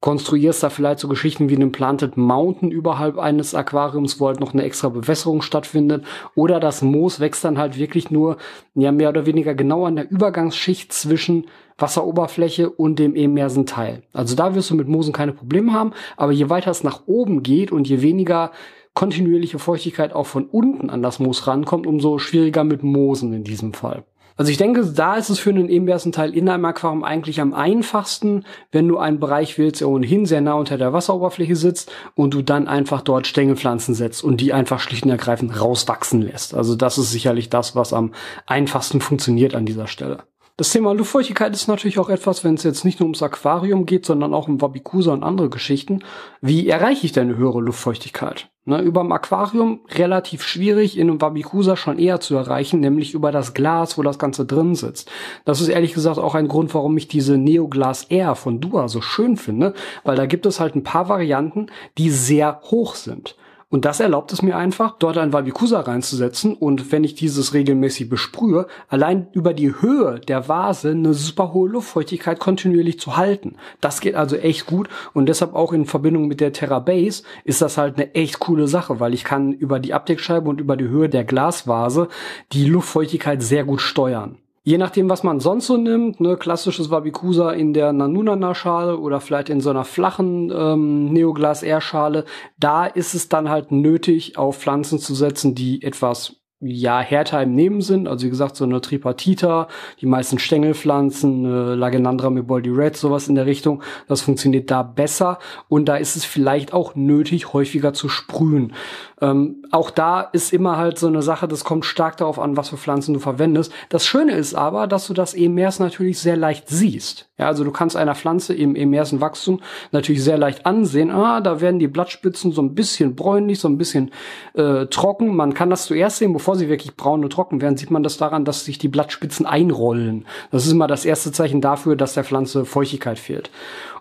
konstruierst 0.00 0.62
da 0.62 0.70
vielleicht 0.70 1.00
so 1.00 1.08
Geschichten 1.08 1.48
wie 1.48 1.56
einen 1.56 1.72
Planted 1.72 2.16
Mountain 2.16 2.70
überhalb 2.70 3.18
eines 3.18 3.54
Aquariums, 3.54 4.20
wo 4.20 4.28
halt 4.28 4.38
noch 4.38 4.52
eine 4.52 4.62
extra 4.62 4.90
Bewässerung 4.90 5.42
stattfindet. 5.42 6.04
Oder 6.36 6.60
das 6.60 6.82
Moos 6.82 7.18
wächst 7.18 7.44
dann 7.44 7.58
halt 7.58 7.78
wirklich 7.78 8.10
nur, 8.10 8.36
ja, 8.74 8.92
mehr 8.92 9.08
oder 9.08 9.26
weniger 9.26 9.54
genau 9.54 9.86
an 9.86 9.96
der 9.96 10.08
Übergangsschicht 10.08 10.92
zwischen 10.92 11.46
Wasseroberfläche 11.78 12.70
und 12.70 13.00
dem 13.00 13.16
immersen 13.16 13.66
Teil. 13.66 14.02
Also 14.12 14.36
da 14.36 14.54
wirst 14.54 14.70
du 14.70 14.76
mit 14.76 14.86
Moosen 14.86 15.12
keine 15.12 15.32
Probleme 15.32 15.72
haben, 15.72 15.92
aber 16.16 16.30
je 16.30 16.48
weiter 16.48 16.70
es 16.70 16.84
nach 16.84 17.02
oben 17.06 17.42
geht 17.42 17.72
und 17.72 17.88
je 17.88 18.00
weniger 18.00 18.52
kontinuierliche 18.98 19.60
Feuchtigkeit 19.60 20.12
auch 20.12 20.26
von 20.26 20.46
unten 20.46 20.90
an 20.90 21.04
das 21.04 21.20
Moos 21.20 21.46
rankommt, 21.46 21.86
umso 21.86 22.18
schwieriger 22.18 22.64
mit 22.64 22.82
Moosen 22.82 23.32
in 23.32 23.44
diesem 23.44 23.72
Fall. 23.72 24.02
Also 24.36 24.50
ich 24.50 24.58
denke, 24.58 24.84
da 24.84 25.14
ist 25.14 25.28
es 25.28 25.38
für 25.38 25.50
einen 25.50 25.68
Ebenbärsenteil 25.68 26.34
in 26.34 26.48
einem 26.48 26.64
Aquarium 26.64 27.04
eigentlich 27.04 27.40
am 27.40 27.54
einfachsten, 27.54 28.44
wenn 28.72 28.88
du 28.88 28.98
einen 28.98 29.20
Bereich 29.20 29.56
willst, 29.56 29.82
der 29.82 29.88
ohnehin 29.88 30.26
sehr 30.26 30.40
nah 30.40 30.54
unter 30.54 30.78
der 30.78 30.92
Wasseroberfläche 30.92 31.54
sitzt 31.54 31.92
und 32.16 32.34
du 32.34 32.42
dann 32.42 32.66
einfach 32.66 33.00
dort 33.02 33.28
Stängelpflanzen 33.28 33.94
setzt 33.94 34.24
und 34.24 34.40
die 34.40 34.52
einfach 34.52 34.80
schlicht 34.80 35.04
und 35.04 35.10
ergreifend 35.10 35.60
rauswachsen 35.60 36.20
lässt. 36.20 36.54
Also 36.54 36.74
das 36.74 36.98
ist 36.98 37.12
sicherlich 37.12 37.48
das, 37.50 37.76
was 37.76 37.92
am 37.92 38.10
einfachsten 38.46 39.00
funktioniert 39.00 39.54
an 39.54 39.64
dieser 39.64 39.86
Stelle. 39.86 40.24
Das 40.58 40.70
Thema 40.70 40.92
Luftfeuchtigkeit 40.92 41.54
ist 41.54 41.68
natürlich 41.68 42.00
auch 42.00 42.08
etwas, 42.08 42.42
wenn 42.42 42.54
es 42.54 42.64
jetzt 42.64 42.84
nicht 42.84 42.98
nur 42.98 43.06
ums 43.06 43.22
Aquarium 43.22 43.86
geht, 43.86 44.04
sondern 44.04 44.34
auch 44.34 44.48
um 44.48 44.60
Wabikusa 44.60 45.12
und 45.12 45.22
andere 45.22 45.50
Geschichten. 45.50 46.00
Wie 46.40 46.68
erreiche 46.68 47.06
ich 47.06 47.12
denn 47.12 47.28
eine 47.28 47.36
höhere 47.36 47.60
Luftfeuchtigkeit? 47.60 48.50
Ne, 48.68 48.82
über 48.82 49.00
dem 49.00 49.12
Aquarium 49.12 49.80
relativ 49.94 50.42
schwierig, 50.42 50.98
in 50.98 51.08
einem 51.08 51.22
Wabikusa 51.22 51.74
schon 51.74 51.98
eher 51.98 52.20
zu 52.20 52.36
erreichen, 52.36 52.80
nämlich 52.80 53.14
über 53.14 53.32
das 53.32 53.54
Glas, 53.54 53.96
wo 53.96 54.02
das 54.02 54.18
Ganze 54.18 54.44
drin 54.44 54.74
sitzt. 54.74 55.10
Das 55.46 55.62
ist 55.62 55.68
ehrlich 55.68 55.94
gesagt 55.94 56.18
auch 56.18 56.34
ein 56.34 56.48
Grund, 56.48 56.74
warum 56.74 56.94
ich 56.98 57.08
diese 57.08 57.38
Neoglas 57.38 58.04
Air 58.10 58.34
von 58.34 58.60
Dua 58.60 58.88
so 58.88 59.00
schön 59.00 59.38
finde, 59.38 59.72
weil 60.04 60.16
da 60.16 60.26
gibt 60.26 60.44
es 60.44 60.60
halt 60.60 60.76
ein 60.76 60.82
paar 60.82 61.08
Varianten, 61.08 61.68
die 61.96 62.10
sehr 62.10 62.60
hoch 62.64 62.94
sind. 62.94 63.36
Und 63.70 63.84
das 63.84 64.00
erlaubt 64.00 64.32
es 64.32 64.40
mir 64.40 64.56
einfach, 64.56 64.96
dort 64.98 65.18
ein 65.18 65.34
Wabikusa 65.34 65.80
reinzusetzen 65.80 66.54
und 66.54 66.90
wenn 66.90 67.04
ich 67.04 67.14
dieses 67.14 67.52
regelmäßig 67.52 68.08
besprühe, 68.08 68.66
allein 68.88 69.28
über 69.32 69.52
die 69.52 69.82
Höhe 69.82 70.20
der 70.20 70.48
Vase 70.48 70.92
eine 70.92 71.12
super 71.12 71.52
hohe 71.52 71.68
Luftfeuchtigkeit 71.68 72.40
kontinuierlich 72.40 72.98
zu 72.98 73.18
halten. 73.18 73.56
Das 73.82 74.00
geht 74.00 74.14
also 74.14 74.36
echt 74.36 74.64
gut 74.64 74.88
und 75.12 75.28
deshalb 75.28 75.54
auch 75.54 75.74
in 75.74 75.84
Verbindung 75.84 76.28
mit 76.28 76.40
der 76.40 76.54
Terra 76.54 76.78
Base 76.78 77.24
ist 77.44 77.60
das 77.60 77.76
halt 77.76 77.96
eine 77.96 78.14
echt 78.14 78.38
coole 78.38 78.68
Sache, 78.68 79.00
weil 79.00 79.12
ich 79.12 79.24
kann 79.24 79.52
über 79.52 79.80
die 79.80 79.92
Abdeckscheibe 79.92 80.48
und 80.48 80.62
über 80.62 80.78
die 80.78 80.88
Höhe 80.88 81.10
der 81.10 81.24
Glasvase 81.24 82.08
die 82.52 82.64
Luftfeuchtigkeit 82.64 83.42
sehr 83.42 83.64
gut 83.64 83.82
steuern. 83.82 84.38
Je 84.68 84.76
nachdem, 84.76 85.08
was 85.08 85.22
man 85.22 85.40
sonst 85.40 85.66
so 85.66 85.78
nimmt, 85.78 86.20
ne, 86.20 86.36
klassisches 86.36 86.90
Wabikusa 86.90 87.52
in 87.52 87.72
der 87.72 87.94
Nanunana-Schale 87.94 88.98
oder 88.98 89.18
vielleicht 89.22 89.48
in 89.48 89.62
so 89.62 89.70
einer 89.70 89.86
flachen 89.86 90.52
ähm, 90.54 91.10
Neoglas-Air-Schale, 91.10 92.26
da 92.58 92.84
ist 92.84 93.14
es 93.14 93.30
dann 93.30 93.48
halt 93.48 93.72
nötig, 93.72 94.36
auf 94.36 94.58
Pflanzen 94.58 94.98
zu 94.98 95.14
setzen, 95.14 95.54
die 95.54 95.82
etwas 95.82 96.36
ja, 96.60 97.00
härter 97.00 97.42
im 97.42 97.54
Nehmen 97.54 97.80
sind. 97.80 98.08
Also 98.08 98.26
wie 98.26 98.30
gesagt, 98.30 98.56
so 98.56 98.64
eine 98.64 98.80
Tripartita, 98.80 99.68
die 100.00 100.06
meisten 100.06 100.38
Stängelpflanzen, 100.38 101.44
äh, 101.44 101.74
Lagenandra 101.74 102.30
meboldi 102.30 102.68
red, 102.70 102.96
sowas 102.96 103.28
in 103.28 103.36
der 103.36 103.46
Richtung. 103.46 103.82
Das 104.06 104.22
funktioniert 104.22 104.70
da 104.70 104.82
besser. 104.82 105.38
Und 105.68 105.86
da 105.86 105.96
ist 105.96 106.16
es 106.16 106.24
vielleicht 106.24 106.72
auch 106.72 106.94
nötig, 106.94 107.52
häufiger 107.52 107.94
zu 107.94 108.08
sprühen. 108.08 108.74
Ähm, 109.20 109.64
auch 109.70 109.90
da 109.90 110.20
ist 110.20 110.52
immer 110.52 110.76
halt 110.76 110.98
so 110.98 111.06
eine 111.06 111.22
Sache, 111.22 111.48
das 111.48 111.64
kommt 111.64 111.84
stark 111.84 112.16
darauf 112.16 112.38
an, 112.38 112.56
was 112.56 112.68
für 112.68 112.76
Pflanzen 112.76 113.14
du 113.14 113.20
verwendest. 113.20 113.72
Das 113.88 114.06
Schöne 114.06 114.32
ist 114.32 114.54
aber, 114.54 114.86
dass 114.86 115.06
du 115.06 115.14
das 115.14 115.34
EMRs 115.34 115.80
natürlich 115.80 116.18
sehr 116.18 116.36
leicht 116.36 116.68
siehst. 116.68 117.28
Ja, 117.38 117.46
also 117.46 117.64
du 117.64 117.70
kannst 117.70 117.96
einer 117.96 118.14
Pflanze 118.14 118.54
im 118.54 118.74
EMRsen 118.74 119.20
Wachstum 119.20 119.60
natürlich 119.92 120.22
sehr 120.24 120.38
leicht 120.38 120.66
ansehen. 120.66 121.10
Ah, 121.10 121.40
da 121.40 121.60
werden 121.60 121.78
die 121.78 121.86
Blattspitzen 121.86 122.52
so 122.52 122.62
ein 122.62 122.74
bisschen 122.74 123.14
bräunlich, 123.14 123.60
so 123.60 123.68
ein 123.68 123.78
bisschen 123.78 124.10
äh, 124.54 124.86
trocken. 124.86 125.34
Man 125.36 125.54
kann 125.54 125.70
das 125.70 125.86
zuerst 125.86 126.18
sehen, 126.18 126.32
bevor 126.32 126.56
sie 126.56 126.68
wirklich 126.68 126.96
braun 126.96 127.22
und 127.22 127.32
trocken 127.32 127.60
werden, 127.60 127.76
sieht 127.76 127.90
man 127.90 128.02
das 128.02 128.16
daran, 128.16 128.44
dass 128.44 128.64
sich 128.64 128.78
die 128.78 128.88
Blattspitzen 128.88 129.46
einrollen. 129.46 130.26
Das 130.50 130.66
ist 130.66 130.72
immer 130.72 130.88
das 130.88 131.04
erste 131.04 131.30
Zeichen 131.30 131.60
dafür, 131.60 131.94
dass 131.94 132.14
der 132.14 132.24
Pflanze 132.24 132.64
Feuchtigkeit 132.64 133.18
fehlt. 133.18 133.50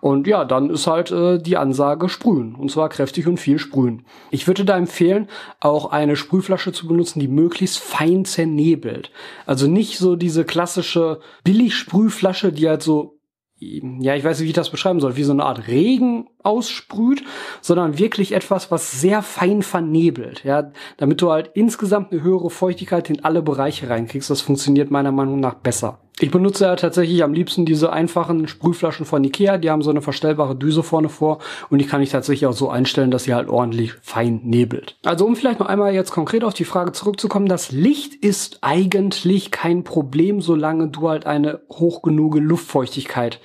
Und 0.01 0.27
ja, 0.27 0.45
dann 0.45 0.69
ist 0.69 0.87
halt 0.87 1.11
äh, 1.11 1.39
die 1.39 1.57
Ansage 1.57 2.09
sprühen. 2.09 2.55
Und 2.55 2.71
zwar 2.71 2.89
kräftig 2.89 3.27
und 3.27 3.39
viel 3.39 3.59
sprühen. 3.59 4.05
Ich 4.31 4.47
würde 4.47 4.65
da 4.65 4.77
empfehlen, 4.77 5.27
auch 5.59 5.91
eine 5.91 6.15
Sprühflasche 6.15 6.71
zu 6.71 6.87
benutzen, 6.87 7.19
die 7.19 7.27
möglichst 7.27 7.79
fein 7.79 8.25
zernebelt. 8.25 9.11
Also 9.45 9.67
nicht 9.67 9.97
so 9.97 10.15
diese 10.15 10.45
klassische 10.45 11.19
Billigsprühflasche, 11.43 12.51
die 12.51 12.67
halt 12.67 12.83
so 12.83 13.17
ja, 13.59 14.15
ich 14.15 14.23
weiß 14.23 14.37
nicht, 14.37 14.45
wie 14.45 14.51
ich 14.51 14.55
das 14.55 14.69
beschreiben 14.69 14.99
soll, 14.99 15.15
wie 15.15 15.23
so 15.23 15.31
eine 15.31 15.43
Art 15.43 15.67
Regen 15.67 16.27
aussprüht, 16.47 17.23
sondern 17.61 17.99
wirklich 17.99 18.31
etwas, 18.31 18.71
was 18.71 18.99
sehr 18.99 19.21
fein 19.21 19.61
vernebelt, 19.61 20.43
ja, 20.43 20.71
damit 20.97 21.21
du 21.21 21.31
halt 21.31 21.51
insgesamt 21.53 22.11
eine 22.11 22.23
höhere 22.23 22.49
Feuchtigkeit 22.49 23.09
in 23.09 23.23
alle 23.23 23.41
Bereiche 23.41 23.89
reinkriegst. 23.89 24.29
Das 24.29 24.41
funktioniert 24.41 24.89
meiner 24.89 25.11
Meinung 25.11 25.39
nach 25.39 25.55
besser. 25.55 25.99
Ich 26.19 26.31
benutze 26.31 26.65
ja 26.65 26.75
tatsächlich 26.75 27.23
am 27.23 27.33
liebsten 27.33 27.65
diese 27.65 27.93
einfachen 27.93 28.47
Sprühflaschen 28.47 29.05
von 29.05 29.23
Ikea. 29.23 29.59
Die 29.59 29.69
haben 29.69 29.83
so 29.83 29.91
eine 29.91 30.01
verstellbare 30.01 30.55
Düse 30.55 30.81
vorne 30.81 31.09
vor 31.09 31.37
und 31.69 31.77
die 31.77 31.85
kann 31.85 32.01
ich 32.01 32.09
tatsächlich 32.09 32.47
auch 32.47 32.53
so 32.53 32.69
einstellen, 32.69 33.11
dass 33.11 33.25
sie 33.25 33.35
halt 33.35 33.49
ordentlich 33.49 33.93
fein 34.01 34.41
nebelt. 34.43 34.97
Also 35.05 35.27
um 35.27 35.35
vielleicht 35.35 35.59
noch 35.59 35.67
einmal 35.67 35.93
jetzt 35.93 36.09
konkret 36.09 36.43
auf 36.43 36.55
die 36.55 36.63
Frage 36.63 36.91
zurückzukommen, 36.91 37.47
das 37.47 37.71
Licht 37.71 38.15
ist 38.15 38.59
eigentlich 38.61 39.51
kein 39.51 39.83
Problem, 39.83 40.41
solange 40.41 40.87
du 40.87 41.07
halt 41.07 41.27
eine 41.27 41.59
hoch 41.69 42.01
genug 42.01 42.35
Luftfeuchtigkeit 42.39 43.39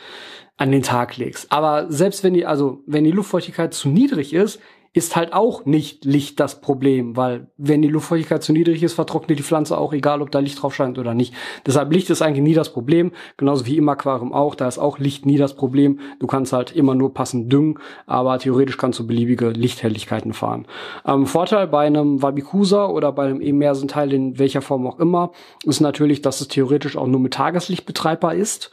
an 0.56 0.70
den 0.70 0.82
Tag 0.82 1.16
legst. 1.16 1.50
Aber 1.50 1.90
selbst 1.90 2.22
wenn 2.24 2.34
die, 2.34 2.46
also 2.46 2.82
wenn 2.86 3.04
die 3.04 3.10
Luftfeuchtigkeit 3.10 3.74
zu 3.74 3.88
niedrig 3.88 4.32
ist, 4.32 4.60
ist 4.94 5.16
halt 5.16 5.32
auch 5.32 5.64
nicht 5.64 6.04
Licht 6.04 6.38
das 6.38 6.60
Problem, 6.60 7.16
weil 7.16 7.46
wenn 7.56 7.80
die 7.80 7.88
Luftfeuchtigkeit 7.88 8.42
zu 8.42 8.52
niedrig 8.52 8.82
ist, 8.82 8.92
vertrocknet 8.92 9.38
die 9.38 9.42
Pflanze 9.42 9.78
auch, 9.78 9.94
egal 9.94 10.20
ob 10.20 10.30
da 10.30 10.38
Licht 10.38 10.62
drauf 10.62 10.74
scheint 10.74 10.98
oder 10.98 11.14
nicht. 11.14 11.32
Deshalb 11.64 11.90
Licht 11.92 12.10
ist 12.10 12.20
eigentlich 12.20 12.42
nie 12.42 12.52
das 12.52 12.74
Problem, 12.74 13.12
genauso 13.38 13.64
wie 13.64 13.78
im 13.78 13.88
Aquarium 13.88 14.34
auch, 14.34 14.54
da 14.54 14.68
ist 14.68 14.78
auch 14.78 14.98
Licht 14.98 15.24
nie 15.24 15.38
das 15.38 15.54
Problem. 15.54 16.00
Du 16.18 16.26
kannst 16.26 16.52
halt 16.52 16.72
immer 16.76 16.94
nur 16.94 17.14
passend 17.14 17.50
düngen, 17.50 17.78
aber 18.06 18.38
theoretisch 18.38 18.76
kannst 18.76 18.98
du 18.98 19.06
beliebige 19.06 19.48
Lichthelligkeiten 19.48 20.34
fahren. 20.34 20.66
Ähm, 21.06 21.26
Vorteil 21.26 21.68
bei 21.68 21.86
einem 21.86 22.20
Wabicusa 22.20 22.86
oder 22.86 23.12
bei 23.12 23.24
einem 23.24 23.40
Emersenteil 23.40 24.12
in 24.12 24.38
welcher 24.38 24.60
Form 24.60 24.86
auch 24.86 24.98
immer, 24.98 25.32
ist 25.64 25.80
natürlich, 25.80 26.20
dass 26.20 26.42
es 26.42 26.48
theoretisch 26.48 26.98
auch 26.98 27.06
nur 27.06 27.20
mit 27.20 27.32
Tageslicht 27.32 27.86
betreibbar 27.86 28.34
ist, 28.34 28.70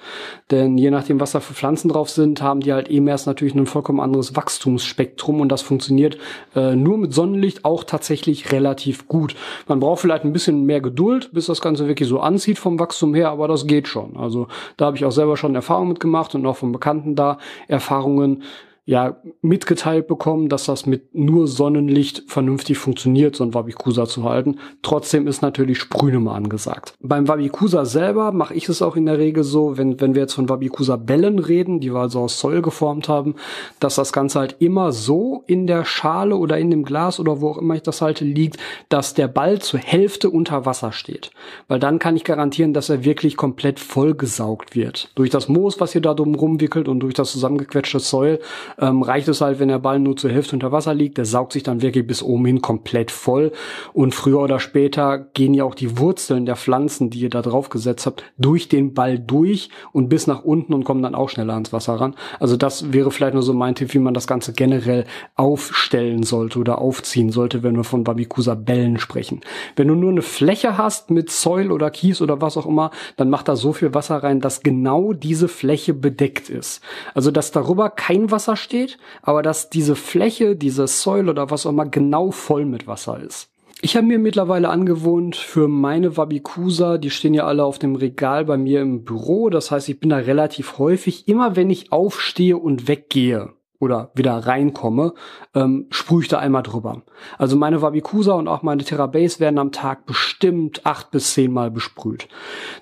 denn 0.52 0.78
je 0.78 0.92
nachdem, 0.92 1.22
was 1.22 1.32
da 1.32 1.40
für 1.40 1.54
Pflanzen 1.54 1.88
drauf 1.88 2.10
sind, 2.10 2.42
haben 2.42 2.60
die 2.60 2.74
halt 2.74 2.92
Emers 2.92 3.26
natürlich 3.26 3.56
ein 3.56 3.66
vollkommen 3.68 4.02
anderes 4.02 4.36
Wachstumsspektrum 4.36 5.40
und 5.40 5.50
das 5.50 5.62
funktioniert 5.62 6.09
funktioniert 6.10 6.18
äh, 6.56 6.76
nur 6.76 6.98
mit 6.98 7.14
Sonnenlicht 7.14 7.66
auch 7.66 7.84
tatsächlich 7.84 8.52
relativ 8.52 9.08
gut. 9.08 9.36
Man 9.68 9.80
braucht 9.80 10.02
vielleicht 10.02 10.24
ein 10.24 10.34
bisschen 10.34 10.66
mehr 10.66 10.82
Geduld, 10.82 11.32
bis 11.34 11.48
das 11.48 11.62
Ganze 11.62 11.88
wirklich 11.88 12.10
so 12.10 12.20
anzieht 12.20 12.60
vom 12.60 12.80
Wachstum 12.80 13.14
her, 13.14 13.30
aber 13.30 13.48
das 13.48 13.68
geht 13.68 13.88
schon. 13.88 14.18
Also 14.18 14.48
da 14.78 14.86
habe 14.86 14.98
ich 14.98 15.06
auch 15.06 15.12
selber 15.12 15.38
schon 15.38 15.56
Erfahrungen 15.56 15.90
mitgemacht 15.90 16.36
und 16.36 16.46
auch 16.46 16.58
von 16.58 16.72
Bekannten 16.72 17.16
da 17.16 17.38
Erfahrungen 17.68 18.44
ja 18.90 19.18
mitgeteilt 19.44 20.08
bekommen, 20.08 20.50
dass 20.50 20.66
das 20.66 20.88
mit 20.88 21.14
nur 21.14 21.48
Sonnenlicht 21.48 22.24
vernünftig 22.26 22.80
funktioniert, 22.80 23.36
so 23.36 23.44
ein 23.44 23.54
Wabikusa 23.54 24.08
zu 24.08 24.24
halten. 24.24 24.58
Trotzdem 24.82 25.28
ist 25.28 25.44
natürlich 25.44 25.78
Sprühen 25.78 26.16
immer 26.16 26.34
angesagt. 26.34 26.96
Beim 27.00 27.28
Wabikusa 27.28 27.86
selber 27.86 28.32
mache 28.32 28.56
ich 28.56 28.68
es 28.68 28.82
auch 28.82 28.96
in 28.96 29.06
der 29.06 29.20
Regel 29.20 29.44
so, 29.44 29.78
wenn, 29.78 30.02
wenn 30.02 30.16
wir 30.16 30.24
jetzt 30.24 30.34
von 30.34 30.50
Wabikusa 30.50 30.96
Bällen 30.96 31.38
reden, 31.38 31.80
die 31.80 31.94
wir 31.94 32.00
also 32.00 32.22
aus 32.22 32.40
Zoll 32.40 32.64
geformt 32.64 33.08
haben, 33.08 33.36
dass 33.80 33.94
das 33.94 34.12
Ganze 34.12 34.40
halt 34.40 34.56
immer 34.58 34.92
so 34.92 35.44
in 35.46 35.68
der 35.68 35.86
Schale 35.86 36.36
oder 36.36 36.58
in 36.58 36.72
dem 36.72 36.84
Glas 36.84 37.20
oder 37.20 37.42
wo 37.42 37.50
auch 37.50 37.60
immer 37.60 37.76
ich 37.76 37.84
das 37.84 38.02
halte 38.02 38.26
liegt, 38.26 38.58
dass 38.90 39.14
der 39.14 39.28
Ball 39.28 39.60
zur 39.60 39.80
Hälfte 39.80 40.32
unter 40.32 40.66
Wasser 40.66 40.94
steht. 40.94 41.30
Weil 41.68 41.80
dann 41.80 42.00
kann 42.00 42.16
ich 42.16 42.24
garantieren, 42.24 42.74
dass 42.74 42.90
er 42.90 43.06
wirklich 43.06 43.38
komplett 43.38 43.80
vollgesaugt 43.80 44.76
wird. 44.76 45.12
Durch 45.14 45.30
das 45.30 45.48
Moos, 45.48 45.80
was 45.80 45.92
hier 45.92 46.02
da 46.02 46.16
drum 46.16 46.34
rumwickelt 46.34 46.88
und 46.88 47.02
durch 47.02 47.14
das 47.14 47.32
zusammengequetschte 47.32 48.00
Soil 48.00 48.40
ähm, 48.80 49.02
reicht 49.02 49.28
es 49.28 49.42
halt, 49.42 49.60
wenn 49.60 49.68
der 49.68 49.80
Ball 49.80 50.00
nur 50.00 50.16
zur 50.16 50.32
Hälfte 50.32 50.56
unter 50.56 50.72
Wasser 50.72 50.94
liegt. 50.94 51.18
Der 51.18 51.26
saugt 51.26 51.54
sich 51.54 51.64
dann 51.64 51.82
wirklich 51.82 52.08
bis 52.08 52.24
oben 52.24 52.46
hin 52.46 52.62
komplett 52.62 53.12
voll. 53.12 53.52
Und 53.94 54.16
früher 54.16 54.40
oder 54.40 54.60
später 54.60 55.20
gehen 55.20 55.54
ja 55.54 55.64
auch 55.64 55.76
die 55.76 55.98
Wurzeln 55.98 56.46
der 56.46 56.56
Pflanzen, 56.56 57.10
die 57.10 57.20
ihr 57.20 57.30
da 57.30 57.42
drauf 57.42 57.70
gesetzt 57.70 58.06
habt, 58.06 58.24
durch 58.38 58.70
den 58.70 58.94
Ball 58.94 59.20
durch 59.20 59.70
und 59.92 60.10
bis 60.10 60.28
nach 60.28 60.44
unten 60.44 60.74
und 60.74 60.84
kommen 60.84 61.04
dann 61.04 61.16
auch 61.16 61.30
schneller 61.30 61.54
ans 61.54 61.74
Wasser 61.74 61.96
ran. 61.96 62.16
Also 62.40 62.58
das 62.58 62.94
wäre 62.94 63.12
vielleicht 63.12 63.34
nur 63.34 63.44
so 63.44 63.54
mein 63.54 63.76
Tipp, 63.76 63.94
wie 63.94 64.00
man 64.00 64.14
das 64.14 64.28
Ganze 64.28 64.54
generell 64.54 65.06
aufstellen 65.36 66.24
sollte 66.24 66.60
oder 66.60 66.80
aufziehen 66.80 67.32
sollte, 67.32 67.64
wenn 67.64 67.76
wir 67.76 67.84
von 67.84 68.04
Babikusa 68.04 68.56
Bällen 68.56 68.98
sprechen. 69.00 69.42
Wenn 69.76 69.88
du 69.88 69.96
nur 69.96 70.12
eine 70.12 70.22
Fläche 70.22 70.78
hast 70.78 71.12
mit 71.12 71.30
Soil 71.30 71.72
oder 71.72 71.90
Kies 71.90 72.22
oder 72.22 72.42
was 72.42 72.58
auch 72.58 72.66
immer, 72.66 72.92
dann 73.18 73.30
macht 73.30 73.48
da 73.48 73.56
so 73.56 73.74
viel 73.74 73.94
Wasser 73.94 74.18
rein, 74.18 74.40
dass 74.40 74.62
genau 74.62 75.14
diese 75.14 75.48
Fläche 75.48 75.94
bedeckt 75.94 76.50
ist. 76.50 76.82
Also 77.14 77.32
dass 77.32 77.52
darüber 77.52 77.90
kein 77.90 78.32
Wasser 78.32 78.56
steht, 78.60 78.98
aber 79.22 79.42
dass 79.42 79.70
diese 79.70 79.96
Fläche, 79.96 80.56
diese 80.56 80.88
Soil 80.88 81.30
oder 81.30 81.50
was 81.50 81.66
auch 81.66 81.72
immer 81.72 81.88
genau 81.88 82.32
voll 82.32 82.66
mit 82.66 82.86
Wasser 82.86 83.20
ist. 83.20 83.50
Ich 83.82 83.96
habe 83.96 84.08
mir 84.08 84.20
mittlerweile 84.20 84.68
angewohnt 84.70 85.38
für 85.38 85.70
meine 85.70 86.18
Wabikusa, 86.18 86.98
die 86.98 87.10
stehen 87.10 87.34
ja 87.34 87.46
alle 87.46 87.64
auf 87.64 87.80
dem 87.80 87.96
Regal 87.96 88.44
bei 88.44 88.58
mir 88.58 88.82
im 88.82 89.06
Büro. 89.06 89.50
Das 89.50 89.72
heißt, 89.72 89.88
ich 89.88 90.02
bin 90.02 90.10
da 90.10 90.18
relativ 90.18 90.80
häufig, 90.80 91.30
immer 91.30 91.56
wenn 91.56 91.70
ich 91.70 91.94
aufstehe 91.94 92.58
und 92.58 92.90
weggehe, 92.90 93.54
oder 93.80 94.12
wieder 94.14 94.34
reinkomme, 94.34 95.14
ähm, 95.56 95.88
sprühe 95.90 96.22
ich 96.22 96.28
da 96.28 96.40
einmal 96.40 96.64
drüber. 96.64 97.02
Also 97.38 97.56
meine 97.56 97.82
Wabikusa 97.82 98.34
und 98.34 98.48
auch 98.48 98.62
meine 98.62 98.84
Terrabase 98.84 99.40
werden 99.40 99.58
am 99.58 99.72
Tag 99.72 100.06
bestimmt 100.06 100.86
acht 100.86 101.12
bis 101.12 101.34
zehn 101.34 101.52
Mal 101.52 101.72
besprüht. 101.72 102.28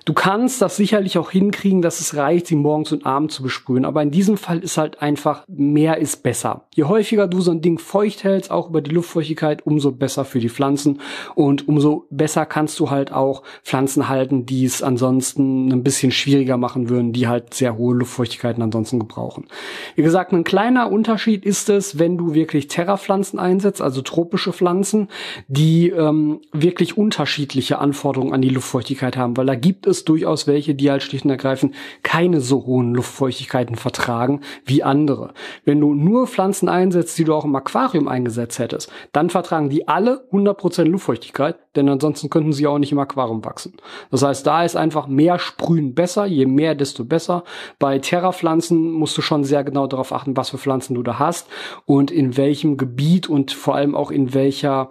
Du 0.04 0.12
kannst 0.12 0.60
das 0.60 0.76
sicherlich 0.76 1.16
auch 1.18 1.30
hinkriegen, 1.30 1.82
dass 1.82 2.00
es 2.00 2.16
reicht, 2.16 2.48
sie 2.48 2.56
morgens 2.56 2.92
und 2.92 3.06
abends 3.06 3.36
zu 3.36 3.42
besprühen, 3.42 3.84
aber 3.84 4.02
in 4.02 4.10
diesem 4.10 4.36
Fall 4.36 4.58
ist 4.58 4.76
halt 4.76 5.00
einfach 5.00 5.44
mehr 5.46 5.98
ist 5.98 6.22
besser. 6.22 6.66
Je 6.74 6.84
häufiger 6.84 7.28
du 7.28 7.40
so 7.40 7.52
ein 7.52 7.62
Ding 7.62 7.78
feucht 7.78 8.24
hältst, 8.24 8.50
auch 8.50 8.68
über 8.68 8.82
die 8.82 8.90
Luftfeuchtigkeit, 8.90 9.64
umso 9.66 9.92
besser 9.92 10.24
für 10.24 10.40
die 10.40 10.48
Pflanzen 10.48 11.00
und 11.34 11.68
umso 11.68 12.06
besser 12.10 12.44
kannst 12.44 12.80
du 12.80 12.90
halt 12.90 13.12
auch 13.12 13.42
Pflanzen 13.62 14.08
halten, 14.08 14.46
die 14.46 14.64
es 14.64 14.82
ansonsten 14.82 15.70
ein 15.72 15.84
bisschen 15.84 16.10
schwieriger 16.10 16.56
machen 16.56 16.88
würden, 16.88 17.12
die 17.12 17.28
halt 17.28 17.54
sehr 17.54 17.76
hohe 17.76 17.94
Luftfeuchtigkeiten 17.94 18.62
ansonsten 18.62 18.98
gebrauchen. 18.98 19.46
Wie 19.94 20.02
gesagt, 20.02 20.32
ein 20.32 20.44
kleiner 20.44 20.87
Unterschied 20.90 21.44
ist 21.44 21.68
es, 21.68 21.98
wenn 21.98 22.18
du 22.18 22.34
wirklich 22.34 22.68
Terrapflanzen 22.68 23.38
einsetzt, 23.38 23.80
also 23.80 24.02
tropische 24.02 24.52
Pflanzen, 24.52 25.08
die 25.46 25.90
ähm, 25.90 26.40
wirklich 26.52 26.96
unterschiedliche 26.96 27.78
Anforderungen 27.78 28.32
an 28.32 28.42
die 28.42 28.48
Luftfeuchtigkeit 28.48 29.16
haben, 29.16 29.36
weil 29.36 29.46
da 29.46 29.54
gibt 29.54 29.86
es 29.86 30.04
durchaus 30.04 30.46
welche, 30.46 30.74
die 30.74 30.90
halt 30.90 31.02
schlicht 31.02 31.24
und 31.24 31.30
ergreifend 31.30 31.74
keine 32.02 32.40
so 32.40 32.66
hohen 32.66 32.94
Luftfeuchtigkeiten 32.94 33.76
vertragen 33.76 34.40
wie 34.64 34.82
andere. 34.82 35.32
Wenn 35.64 35.80
du 35.80 35.94
nur 35.94 36.26
Pflanzen 36.26 36.68
einsetzt, 36.68 37.18
die 37.18 37.24
du 37.24 37.34
auch 37.34 37.44
im 37.44 37.56
Aquarium 37.56 38.08
eingesetzt 38.08 38.58
hättest, 38.58 38.90
dann 39.12 39.30
vertragen 39.30 39.70
die 39.70 39.88
alle 39.88 40.26
100% 40.32 40.84
Luftfeuchtigkeit, 40.84 41.56
denn 41.78 41.88
ansonsten 41.88 42.28
könnten 42.28 42.52
sie 42.52 42.66
auch 42.66 42.78
nicht 42.78 42.92
im 42.92 42.98
Aquarium 42.98 43.44
wachsen. 43.44 43.74
Das 44.10 44.22
heißt, 44.22 44.46
da 44.46 44.64
ist 44.64 44.76
einfach 44.76 45.06
mehr 45.06 45.38
Sprühen 45.38 45.94
besser, 45.94 46.26
je 46.26 46.46
mehr, 46.46 46.74
desto 46.74 47.04
besser. 47.04 47.44
Bei 47.78 47.98
Terrapflanzen 47.98 48.92
musst 48.92 49.16
du 49.16 49.22
schon 49.22 49.44
sehr 49.44 49.64
genau 49.64 49.86
darauf 49.86 50.12
achten, 50.12 50.36
was 50.36 50.50
für 50.50 50.58
Pflanzen 50.58 50.94
du 50.94 51.02
da 51.02 51.18
hast 51.18 51.48
und 51.86 52.10
in 52.10 52.36
welchem 52.36 52.76
Gebiet 52.76 53.28
und 53.28 53.52
vor 53.52 53.76
allem 53.76 53.94
auch 53.94 54.10
in 54.10 54.34
welcher 54.34 54.90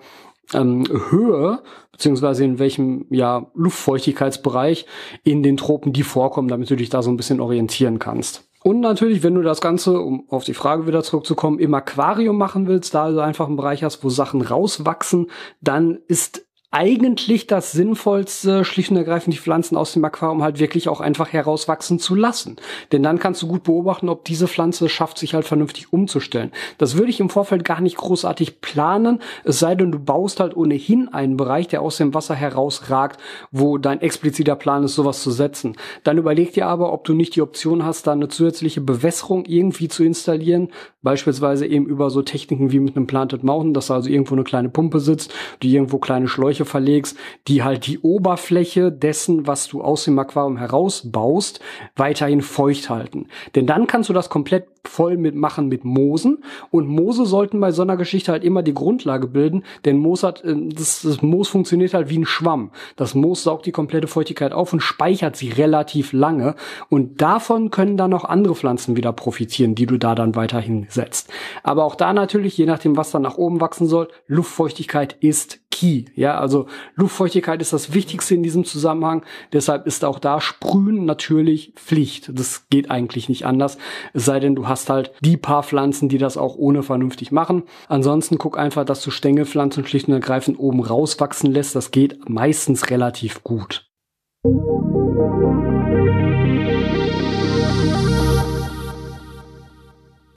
ähm, 0.54 0.86
Höhe 1.10 1.60
beziehungsweise 1.92 2.46
in 2.46 2.60
welchem 2.60 3.08
ja 3.10 3.48
Luftfeuchtigkeitsbereich 3.56 4.86
in 5.24 5.42
den 5.42 5.58
Tropen 5.58 5.94
die 5.94 6.04
vorkommen, 6.04 6.48
damit 6.48 6.70
du 6.70 6.76
dich 6.76 6.90
da 6.90 7.02
so 7.02 7.10
ein 7.10 7.18
bisschen 7.18 7.42
orientieren 7.42 8.00
kannst. 8.00 8.48
Und 8.64 8.82
natürlich, 8.82 9.24
wenn 9.24 9.36
du 9.36 9.42
das 9.42 9.62
Ganze, 9.62 10.00
um 10.00 10.26
auf 10.30 10.44
die 10.44 10.54
Frage 10.54 10.88
wieder 10.88 11.02
zurückzukommen, 11.02 11.60
im 11.60 11.74
Aquarium 11.74 12.38
machen 12.38 12.68
willst, 12.68 12.94
da 12.94 13.10
du 13.10 13.20
einfach 13.20 13.48
einen 13.48 13.56
Bereich 13.56 13.84
hast, 13.84 14.04
wo 14.04 14.10
Sachen 14.10 14.42
rauswachsen, 14.42 15.28
dann 15.62 16.00
ist 16.08 16.47
eigentlich 16.70 17.48
das 17.48 17.72
Sinnvollste, 17.72 18.66
schlicht 18.66 18.92
und 18.92 18.98
ergreifend 18.98 19.34
die 19.34 19.40
Pflanzen 19.40 19.78
aus 19.78 19.94
dem 19.94 20.04
Aquarium 20.04 20.44
halt 20.44 20.60
wirklich 20.60 20.90
auch 20.90 21.00
einfach 21.00 21.32
herauswachsen 21.32 21.98
zu 21.98 22.14
lassen. 22.14 22.58
Denn 22.92 23.04
dann 23.04 23.20
kannst 23.20 23.42
du 23.42 23.48
gut 23.48 23.64
beobachten, 23.64 24.10
ob 24.10 24.26
diese 24.26 24.50
Pflanze 24.50 24.90
schafft, 24.90 25.18
sich 25.18 25.34
halt 25.34 25.46
vernünftig 25.46 25.94
umzustellen. 25.94 26.52
Das 26.78 26.98
würde 26.98 27.10
ich 27.10 27.22
im 27.22 27.30
Vorfeld 27.30 27.64
gar 27.64 27.80
nicht 27.80 27.96
großartig 27.96 28.60
planen, 28.60 29.22
es 29.46 29.60
sei 29.60 29.76
denn, 29.76 29.94
du 29.94 30.00
baust 30.00 30.42
halt 30.42 30.58
ohnehin 30.58 31.08
einen 31.08 31.38
Bereich, 31.38 31.70
der 31.70 31.82
aus 31.82 31.98
dem 31.98 32.14
Wasser 32.14 32.36
herausragt, 32.36 33.20
wo 33.50 33.78
dein 33.78 34.02
expliziter 34.02 34.58
Plan 34.58 34.84
ist, 34.84 34.96
sowas 34.96 35.24
zu 35.24 35.32
setzen. 35.32 35.78
Dann 36.04 36.18
überleg 36.18 36.52
dir 36.52 36.68
aber, 36.68 36.92
ob 36.92 37.06
du 37.06 37.14
nicht 37.14 37.36
die 37.36 37.42
Option 37.42 37.86
hast, 37.86 38.08
da 38.08 38.12
eine 38.12 38.28
zusätzliche 38.28 38.82
Bewässerung 38.82 39.46
irgendwie 39.46 39.88
zu 39.88 40.04
installieren, 40.04 40.70
beispielsweise 41.08 41.66
eben 41.66 41.86
über 41.86 42.10
so 42.10 42.22
Techniken 42.22 42.74
wie 42.74 42.82
mit 42.82 42.98
einem 42.98 43.08
Planted 43.08 43.42
Mountain, 43.42 43.74
dass 43.74 43.88
da 43.88 43.94
also 43.94 44.10
irgendwo 44.10 44.36
eine 44.36 44.44
kleine 44.44 44.68
Pumpe 44.68 45.00
sitzt, 45.00 45.34
die 45.64 45.74
irgendwo 45.74 46.00
kleine 46.00 46.28
Schläuche 46.28 46.66
verlegst, 46.66 47.18
die 47.48 47.64
halt 47.64 47.88
die 47.88 48.00
Oberfläche 48.00 48.92
dessen, 48.92 49.48
was 49.48 49.70
du 49.70 49.82
aus 49.82 50.04
dem 50.04 50.20
Aquarium 50.20 50.58
herausbaust, 50.58 51.62
weiterhin 51.96 52.42
feucht 52.42 52.90
halten. 52.90 53.28
Denn 53.56 53.66
dann 53.66 53.88
kannst 53.88 54.10
du 54.10 54.14
das 54.14 54.30
komplett 54.30 54.68
voll 54.88 55.18
mit 55.18 55.36
machen 55.36 55.68
mit 55.68 55.84
Moosen. 55.84 56.44
Und 56.72 56.88
Moose 56.88 57.26
sollten 57.26 57.60
bei 57.60 57.72
so 57.72 57.82
einer 57.82 57.98
Geschichte 57.98 58.32
halt 58.32 58.44
immer 58.44 58.64
die 58.64 58.74
Grundlage 58.74 59.28
bilden, 59.28 59.64
denn 59.86 59.98
Moos 59.98 60.24
hat, 60.24 60.44
äh, 60.44 60.56
das, 60.56 61.02
das 61.02 61.22
Moos 61.22 61.50
funktioniert 61.50 61.94
halt 61.94 62.10
wie 62.10 62.20
ein 62.20 62.26
Schwamm. 62.26 62.72
Das 62.96 63.16
Moos 63.16 63.44
saugt 63.44 63.66
die 63.66 63.72
komplette 63.72 64.08
Feuchtigkeit 64.08 64.54
auf 64.54 64.74
und 64.74 64.82
speichert 64.82 65.36
sie 65.36 65.50
relativ 65.50 66.14
lange. 66.14 66.56
Und 66.90 67.22
davon 67.22 67.72
können 67.72 67.98
dann 67.98 68.14
auch 68.14 68.26
andere 68.26 68.56
Pflanzen 68.56 68.96
wieder 68.96 69.14
profitieren, 69.14 69.76
die 69.76 69.86
du 69.86 69.98
da 69.98 70.16
dann 70.16 70.36
weiterhin 70.36 70.88
setzt. 70.90 71.30
Aber 71.64 71.86
auch 71.86 71.96
da 71.96 72.14
natürlich, 72.14 72.58
je 72.58 72.66
nachdem, 72.66 72.98
was 72.98 73.12
dann 73.12 73.22
nach 73.22 73.38
oben 73.38 73.62
wachsen 73.62 73.88
soll, 73.88 74.08
Luftfeuchtigkeit 74.28 75.16
ist 75.20 75.60
key. 75.78 76.06
Ja, 76.16 76.40
also 76.40 76.68
Luftfeuchtigkeit 76.96 77.62
ist 77.62 77.74
das 77.74 77.94
Wichtigste 77.94 78.36
in 78.36 78.44
diesem 78.44 78.66
Zusammenhang. 78.66 79.24
Deshalb 79.54 79.86
ist 79.86 80.04
auch 80.04 80.20
da 80.20 80.42
Sprühen 80.42 81.06
natürlich 81.06 81.74
Pflicht. 81.76 82.32
Das 82.34 82.68
geht 82.70 82.90
eigentlich 82.90 83.30
nicht 83.30 83.46
anders. 83.46 83.78
Es 84.14 84.26
sei 84.26 84.40
denn, 84.40 84.56
du 84.56 84.68
hast 84.68 84.90
halt 84.90 85.12
die 85.22 85.38
paar 85.38 85.64
Pflanzen, 85.64 86.10
die 86.10 86.18
das 86.18 86.38
auch 86.38 86.56
ohne 86.56 86.84
vernünftig 86.84 87.32
machen. 87.32 87.64
Ansonsten 87.88 88.38
guck 88.38 88.58
einfach, 88.58 88.86
dass 88.86 89.04
du 89.04 89.12
Stängelpflanzen 89.12 89.86
schlicht 89.86 90.08
und 90.08 90.14
ergreifend 90.14 90.60
oben 90.60 90.82
rauswachsen 90.82 91.52
lässt. 91.52 91.76
Das 91.76 91.92
geht 91.92 92.28
meistens 92.30 92.90
relativ 92.90 93.44
gut. 93.44 93.86